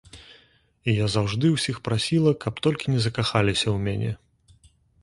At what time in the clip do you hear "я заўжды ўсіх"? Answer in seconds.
1.03-1.77